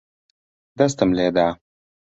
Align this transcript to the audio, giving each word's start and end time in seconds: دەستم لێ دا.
دەستم 0.79 1.09
لێ 1.17 1.27
دا. 1.35 1.47